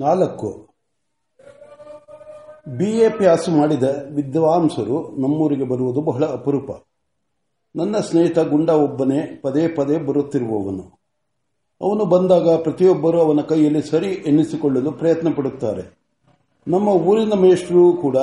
ನಾಲ್ಕು. 0.00 0.68
ಬಿಎ 2.76 3.08
ಪ್ಯಾಸ್ 3.08 3.48
ಮಾಡಿದ 3.48 3.82
ವಿದ್ವಾಂಸರು 4.14 5.20
ನಮ್ಮೂರಿಗೆ 5.20 5.64
ಬರುವುದು 5.64 6.00
ಬಹಳ 6.00 6.24
ಅಪರೂಪ. 6.24 6.70
ನನ್ನ 7.76 7.98
ಸ್ನೇಹಿತ 7.98 8.38
ಗುಂಡ 8.38 8.70
ಒಬ್ಬನೇ 8.70 9.40
ಪದೇ 9.42 9.68
ಪದೇ 9.68 9.98
ಬರುತ್ತಿರುವವನು. 9.98 11.00
ಅವನು 11.80 12.04
ಬಂದಾಗ 12.04 12.48
ಪ್ರತಿಯೊಬ್ಬರೂ 12.62 13.20
ಅವನ 13.20 13.40
ಕೈಯಲ್ಲಿ 13.40 13.82
ಸರಿ 13.82 14.06
ಎನ್ನಿಸಿಕೊಳ್ಳಲು 14.06 14.92
ಪ್ರಯತ್ನ 14.92 15.28
ಪಡುತ್ತಾರೆ. 15.36 15.98
ನಮ್ಮ 16.68 16.88
ಊರಿನ 16.88 17.32
ಮೇಷ್ಟ್ರು 17.34 17.92
ಕೂಡ 17.92 18.16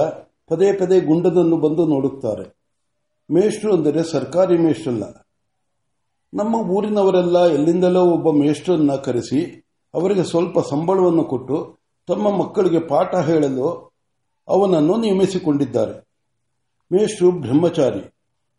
ಪದೇ 0.47 0.73
ಪದೇ 0.73 0.99
ಗುಂಡದನ್ನು 0.99 1.57
ಬಂದು 1.57 1.87
ನೋಡುತ್ತಾರೆ. 1.87 2.57
ಮೇಷ್ಟ್ರು 3.31 3.73
ಅಂದರೆ 3.73 4.03
ಸರ್ಕಾರಿ 4.03 4.57
ಮೇಷ್ಟ್ರಲ್ಲ. 4.57 5.03
ನಮ್ಮ 6.33 6.55
ಊರಿನವರೆಲ್ಲ 6.55 7.45
ಎಲ್ಲಿಂದಲೋ 7.45 8.05
ಒಬ್ಬ 8.05 8.31
ಮೇಷ್ಟ್ರನ್ನ 8.31 8.95
ಕರೆಸಿ 8.95 9.64
ಅವರಿಗೆ 9.95 10.23
ಸ್ವಲ್ಪ 10.23 10.59
ಸಂಬಳವನ್ನು 10.59 11.23
ಕೊಟ್ಟು 11.23 11.57
ತಮ್ಮ 12.07 12.25
ಮಕ್ಕಳಿಗೆ 12.37 12.79
ಪಾಠ 12.87 13.15
ಹೇಳಲು 13.15 13.67
ಅವನನ್ನು 14.47 14.95
ನೇಮಿಸಿಕೊಂಡಿದ್ದಾರೆ. 14.97 15.95
ಮೇಷ್ಟ್ರು 16.91 17.31
ಬ್ರಹ್ಮಚಾರಿ, 17.31 18.03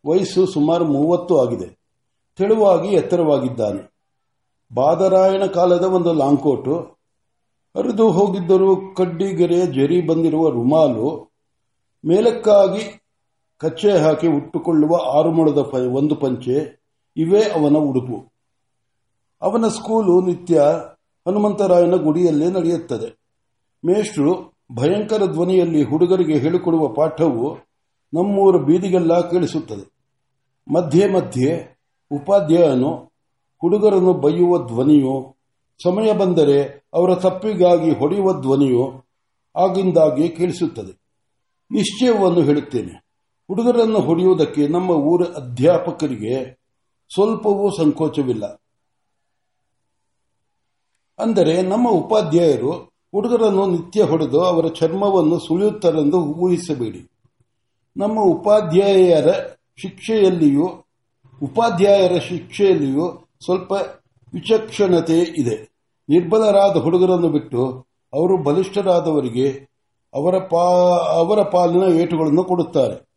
ವಯಸ್ಸು 0.05 0.45
ಸುಮಾರು 0.45 0.85
ಮೂವತ್ತು 0.85 1.33
ಆಗಿದೆ. 1.41 1.67
ತೆಳುವಾಗಿ 2.37 2.89
ಎತ್ತರವಾಗಿದ್ದಾನೆ. 2.95 3.81
ಬಾದರಾಯಣ 4.73 5.45
ಕಾಲದ 5.45 5.83
ಒಂದು 5.83 6.13
ಲಾಂಕೋಟು. 6.13 6.75
ಹರಿದು 7.77 8.05
ಹೋಗಿದ್ದರೂ 8.11 8.69
ಕಡ್ಡಿಗೆರೆ 8.95 9.59
ಜರಿ 9.67 10.01
ಬಂದಿರುವ 10.07 10.49
ರುಮಾಲು 10.49 11.07
ಮೇಲಕ್ಕಾಗಿ 12.05 12.83
ಕಚ್ಚೆ 13.61 13.91
ಹಾಕಿ 13.91 14.27
ಉಟ್ಟುಕೊಳ್ಳುವ 14.27 14.95
ಆರುಮೊಳದ 15.17 15.57
ಒಂದು 15.93 16.15
ಪಂಚೆ, 16.15 16.57
ಇವೇ 17.17 17.41
ಅವನ 17.43 17.75
ಉಡುಪು. 17.89 18.17
ಅವನ 19.41 19.67
ಸ್ಕೂಲು 19.67 20.21
ನಿತ್ಯ 20.21 20.61
ಹನುಮಂತರಾಯನ 21.27 21.95
ಗುಡಿಯಲ್ಲೇ 21.95 22.47
ನಡೆಯುತ್ತದೆ. 22.51 23.07
ಮೇಷ್ಟ್ರು 23.83 24.33
ಭಯಂಕರ 24.71 25.23
ಧ್ವನಿಯಲ್ಲಿ 25.25 25.81
ಹುಡುಗರಿಗೆ 25.83 26.35
ಹೇಳಿಕೊಡುವ 26.37 26.87
ಪಾಠವು 26.87 27.47
ನಮ್ಮೂರ 28.13 28.57
ಬೀದಿಗೆಲ್ಲ 28.63 29.13
ಕೇಳಿಸುತ್ತದೆ. 29.29 29.85
ಮಧ್ಯೆ 30.67 31.05
ಮಧ್ಯೆ 31.07 31.49
ಉಪಾಧ್ಯಾಯನು 32.11 32.91
ಹುಡುಗರನ್ನು 33.61 34.13
ಬೈಯುವ 34.13 34.57
ಧ್ವನಿಯು, 34.67 35.15
ಸಮಯ 35.83 36.13
ಬಂದರೆ 36.13 36.59
ಅವರ 36.93 37.15
ತಪ್ಪಿಗಾಗಿ 37.15 37.91
ಹೊಡೆಯುವ 37.91 38.33
ಧ್ವನಿಯು 38.41 38.85
ಆಗಿಂದಾಗಿ 39.55 40.29
ಕೇಳಿಸುತ್ತದೆ. 40.29 40.93
ನಿಶ್ಚಯವನ್ನು 41.71 42.41
ಹೇಳುತ್ತೇನೆ, 42.41 42.95
ಹುಡುಗರನ್ನು 43.49 43.99
ಹೊಡೆಯುವುದಕ್ಕೆ 43.99 44.63
ನಮ್ಮ 44.67 44.89
ಊರ 45.11 45.21
ಅಧ್ಯಾಪಕರಿಗೆ 45.35 46.35
ಸ್ವಲ್ಪವೂ 47.11 47.67
ಸಂಕೋಚವಿಲ್ಲ. 47.77 48.45
ಅಂದರೆ 51.19 51.61
ನಮ್ಮ 51.61 51.89
ಉಪಾಧ್ಯಾಯರು 51.89 52.71
ಹುಡುಗರನ್ನು 53.11 53.65
ನಿತ್ಯ 53.65 54.03
ಹೊಡೆದು 54.03 54.41
ಅವರ 54.41 54.67
ಚರ್ಮವನ್ನು 54.67 55.39
ಸುಳಿಯುತ್ತಾರೆಂದು 55.39 56.19
ಊಹಿಸಬೇಡಿ. 56.21 57.11
ನಮ್ಮ 57.97 58.19
ಉಪಾಧ್ಯಾಯರ 58.19 59.29
ಶಿಕ್ಷೆಯಲ್ಲಿಯೂ 59.77 60.85
ಉಪಾಧ್ಯಾಯರ 61.43 62.19
ಶಿಕ್ಷೆಯಲ್ಲಿಯೂ 62.19 63.29
ಸ್ವಲ್ಪ 63.45 63.71
ವಿಚಕ್ಷಣತೆ 64.33 65.19
ಇದೆ. 65.19 65.69
ನಿರ್ಬಲರಾದ 66.09 66.77
ಹುಡುಗರನ್ನು 66.77 67.29
ಬಿಟ್ಟು 67.29 67.85
ಅವರು 68.13 68.37
ಬಲಿಷ್ಠರಾದವರಿಗೆ 68.37 69.69
ಅವರ 70.13 70.35
ಅವರ 71.15 71.41
ಪಾಲಿನ 71.41 71.83
ಏಟುಗಳನ್ನು 71.83 72.43
ಕೊಡುತ್ತಾರೆ. 72.43 73.07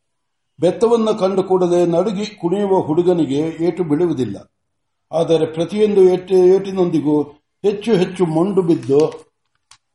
ಬೆತ್ತವನ್ನು 0.60 1.18
ಕಂಡು 1.18 1.42
ಕೂಡಲೇ 1.42 1.86
ನಡುಗಿ 1.86 2.26
ಕುಣಿಯುವ 2.26 2.80
ಹುಡುಗನಿಗೆ 2.80 3.38
ಏಟು 3.38 3.84
ಬೀಳುವುದಿಲ್ಲ. 3.84 4.52
ಆದರೆ 5.12 5.46
ಪ್ರತಿಯೊಂದು 5.46 6.00
ಏಟಿನೊಂದಿಗೂ 6.54 7.39
ಹೆಚ್ಚು 7.64 7.92
ಹೆಚ್ಚು 7.92 8.24
ಮೊಂಡು 8.26 8.62
ಬಿದ್ದು 8.62 9.00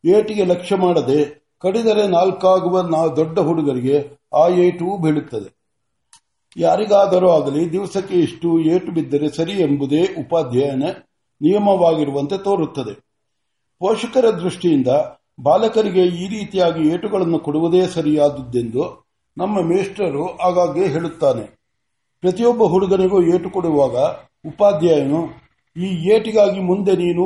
ಏಟಿಗೆ 0.05 0.45
ಲಕ್ಷ್ಯ 0.45 0.75
ಮಾಡದೆ 0.75 1.19
ಕಡಿದರೆ 1.61 2.07
ನಾಲ್ಕಾಗುವ 2.07 2.81
ದೊಡ್ಡ 3.15 3.39
ಹುಡುಗರಿಗೆ 3.39 3.97
ಆ 4.33 4.47
ಏಟು 4.47 4.97
ಬೀಳುತ್ತದೆ. 5.01 5.49
ಯಾರಿಗಾದರೂ 6.57 7.29
ಆಗಲಿ 7.29 7.71
ದಿವಸಕ್ಕೆ 7.71 8.15
ಇಷ್ಟು 8.15 8.59
ಏಟು 8.59 8.91
ಬಿದ್ದರೆ 8.91 9.29
ಸರಿ 9.37 9.51
ಎಂಬುದೇ 9.51 10.01
ಉಪಾಧ್ಯಾಯನ 10.19 10.83
ನಿಯಮವಾಗಿರುವಂತೆ 11.41 12.37
ತೋರುತ್ತದೆ. 12.37 12.93
ಪೋಷಕರ 13.79 14.29
ದೃಷ್ಟಿಯಿಂದ 14.29 14.87
ಬಾಲಕರಿಗೆ 15.41 16.03
ಈ 16.05 16.27
ರೀತಿಯಾಗಿ 16.27 16.93
ಏಟುಗಳನ್ನು 16.93 17.39
ಕೊಡುವುದೇ 17.39 17.81
ಸರಿಯಾದದ್ದೆಂದು 17.87 18.83
ನಮ್ಮ 19.37 19.61
ಮೇಷ್ಟರು 19.61 20.37
ಆಗಾಗ್ಗೆ 20.37 20.85
ಹೇಳುತ್ತಾನೆ. 20.87 21.45
ಪ್ರತಿಯೊಬ್ಬ 22.21 22.63
ಹುಡುಗನಿಗೂ 22.63 23.21
ಏಟು 23.33 23.49
ಕೊಡುವಾಗ 23.49 23.95
ಉಪಾಧ್ಯಾಯನು 24.51 25.19
ಈ 25.77 25.87
ಏಟಿಗಾಗಿ 26.13 26.59
ಮುಂದೆ 26.59 26.95
ನೀನು 26.95 27.25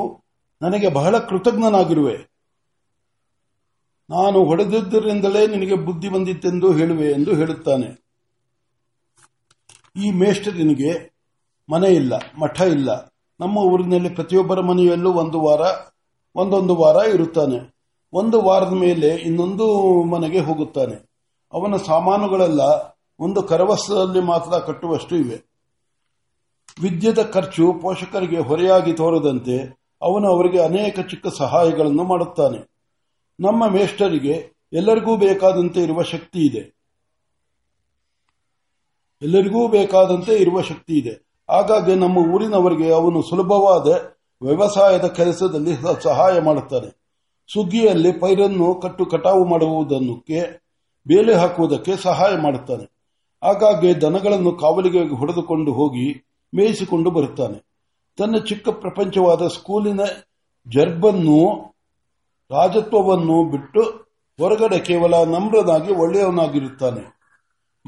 ನನಗೆ 0.62 0.90
ಬಹಳ 0.90 1.20
ಕೃತಜ್ಞನಾಗಿರುವೆ. 1.20 2.18
ನಾನು 4.10 4.46
ಹೊಡೆದಿದ್ದರಿಂದಲೇ 4.46 5.48
ನಿನಗೆ 5.48 5.76
ಬುದ್ಧಿ 5.76 6.10
ಬಂದಿತ್ತೆಂದು 6.10 6.72
ಹೇಳುವೆ 6.72 7.12
ಎಂದು 7.12 7.36
ಹೇಳುತ್ತಾನೆ. 7.36 8.04
ಈ 9.96 10.12
ಮೇಷ್ಟರಿನಿಗೆ 10.12 11.20
ಮನೆ 11.70 11.90
ಇಲ್ಲ, 11.90 12.14
ಮಠ 12.40 12.62
ಇಲ್ಲ. 12.62 13.14
ನಮ್ಮ 13.40 13.58
ಊರಿನಲ್ಲಿ 13.58 14.10
ಪ್ರತಿಯೊಬ್ಬರ 14.10 14.60
ಮನೆಯಲ್ಲೂ 14.60 15.14
ಒಂದು 15.14 15.42
ವಾರ, 15.42 15.62
ಒಂದೊಂದು 16.36 16.76
ವಾರ 16.76 16.96
ಇರುತ್ತಾನೆ. 16.96 17.76
ಒಂದು 18.14 18.42
ವಾರದ 18.42 18.74
ಮೇಲೆ 18.74 19.08
ಇನ್ನೊಂದು 19.08 19.68
ಮನೆಗೆ 20.04 20.40
ಹೋಗುತ್ತಾನೆ. 20.40 21.10
ಅವನ 21.54 21.76
ಸಾಮಾನುಗಳೆಲ್ಲ, 21.78 22.62
ಒಂದು 23.20 23.44
ಕರವಸ್ತ್ರದಲ್ಲಿ 23.44 24.20
ಮಾತ್ರ 24.20 24.60
ಕಟ್ಟುವಷ್ಟು 24.60 25.16
ಇವೆ. 25.16 25.44
ವಿದ್ಯದ 26.82 27.22
ಖರ್ಚು 27.22 27.74
ಪೋಷಕರಿಗೆ 27.74 28.40
ಹೊರೆಯಾಗಿ 28.40 28.94
ತೋರದಂತೆ 28.94 29.79
ಅವನು 30.02 30.28
ಅವರಿಗೆ 30.28 30.60
ಅನೇಕ 30.60 31.00
ಚಿಕ್ಕ 31.00 31.28
ಸಹಾಯಗಳನ್ನು 31.28 32.04
ಮಾಡುತ್ತಾನೆ. 32.04 32.70
ನಮ್ಮ 33.40 33.68
ಮೇಷ್ಟರಿಗೆ 33.70 34.54
ಎಲ್ಲರಿಗೂ 34.74 35.18
ಬೇಕಾದಂತೆ 35.18 35.84
ಇರುವ 35.84 36.02
ಶಕ್ತಿ 36.02 36.46
ಇದೆ. 36.46 36.80
ಎಲ್ಲರಿಗೂ 39.22 39.68
ಬೇಕಾದಂತೆ 39.68 40.36
ಇರುವ 40.36 40.62
ಶಕ್ತಿ 40.62 40.98
ಇದೆ. 40.98 41.30
ಹಾಗಾಗಿ 41.50 41.96
ನಮ್ಮ 41.96 42.18
ಊರಿನವರಿಗೆ 42.18 42.92
ಅವನು 42.92 43.22
ಸುಲಭವಾದ 43.22 43.88
ವ್ಯವಸಾಯದ 44.46 45.06
ಕೆಲಸದಲ್ಲಿ 45.06 46.04
ಸಹಾಯ 46.04 46.40
ಮಾಡುತ್ತಾನೆ. 46.40 47.00
ಸುಗ್ಗಿಯಲ್ಲಿ 47.54 48.12
ಪೈರನ್ನು 48.12 48.76
ಕಟ್ಟು 48.76 49.06
ಕಟಾವು 49.06 49.46
ಮಾಡುವುದಕ್ಕೆ 49.46 50.64
ಬೇಲೆ 51.08 51.34
ಹಾಕುವುದಕ್ಕೆ 51.34 51.96
ಸಹಾಯ 51.96 52.38
ಮಾಡುತ್ತಾನೆ. 52.38 52.84
ಹಾಗಾಗಿ 53.44 54.02
ದನಗಳನ್ನು 54.02 54.52
ಕಾವಲಿಗೆ 54.52 55.08
ಹೊಡೆದುಕೊಂಡು 55.08 55.74
ಹೋಗಿ 55.74 56.26
ಮೇಯಿಸಿಕೊಂಡು 56.56 57.12
ಬರುತ್ತಾನೆ. 57.12 57.69
ತನ್ನ 58.20 58.38
ಚಿಕ್ಕ 58.38 58.70
ಪ್ರಪಂಚವಾದ 58.70 59.48
ಸ್ಕೂಲಿನ 59.48 60.00
ಜರ್ಬನ್ನು, 60.68 61.70
ರಾಜತ್ವವನ್ನು 62.52 63.52
ಬಿಟ್ಟು 63.52 63.82
ಹೊರಗಡೆ 64.40 64.80
ಕೇವಲ 64.80 65.24
ನಮ್ರನಾಗಿ 65.24 65.94
ಒಳ್ಳೆಯವನಾಗಿರುತ್ತಾನೆ. 65.94 67.20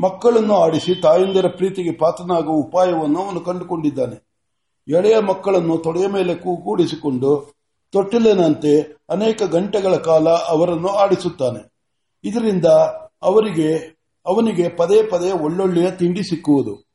ಮಕ್ಕಳನ್ನು 0.01 0.55
ಆಡಿಸಿ 0.55 1.01
ತಾಯಂದಿರ 1.01 1.47
ಪ್ರೀತಿಗೆ 1.47 1.91
ಪಾತ್ರನಾಗುವ 1.91 2.55
ಉಪಾಯವನ್ನು 2.55 3.21
ಅವನು 3.21 3.39
ಕಂಡುಕೊಂಡಿದ್ದಾನೆ. 3.39 4.27
ಎಳೆಯ 4.97 5.19
ಮಕ್ಕಳನ್ನು 5.19 5.77
ತೊಡೆಯ 5.77 6.07
ಮೇಲೆ 6.07 6.35
ಕೂಡಿಸಿಕೊಂಡು 6.35 7.53
ತೊಟ್ಟಿಲಿನಂತೆ 7.91 8.97
ಅನೇಕ 9.09 9.43
ಗಂಟೆಗಳ 9.43 9.95
ಕಾಲ 9.95 10.29
ಅವರನ್ನು 10.29 10.87
ಆಡಿಸುತ್ತಾನೆ. 10.87 11.71
ಇದರಿಂದ 12.23 12.65
ಅವರಿಗೆ, 13.21 13.97
ಅವನಿಗೆ 14.25 14.69
ಪದೇ 14.69 15.03
ಪದೇ 15.03 15.31
ಒಳ್ಳೊಳ್ಳೆಯ 15.31 15.91
ತಿಂಡಿ 15.91 16.23
ಸಿಕ್ಕುವುದು. 16.23 16.90